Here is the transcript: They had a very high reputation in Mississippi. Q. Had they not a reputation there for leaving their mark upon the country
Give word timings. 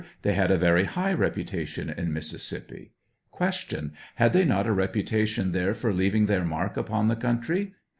They 0.23 0.33
had 0.33 0.49
a 0.49 0.57
very 0.57 0.85
high 0.85 1.13
reputation 1.13 1.87
in 1.91 2.11
Mississippi. 2.11 2.93
Q. 3.37 3.91
Had 4.15 4.33
they 4.33 4.43
not 4.43 4.65
a 4.65 4.71
reputation 4.73 5.51
there 5.51 5.75
for 5.75 5.93
leaving 5.93 6.25
their 6.25 6.43
mark 6.43 6.75
upon 6.75 7.07
the 7.07 7.15
country 7.15 7.75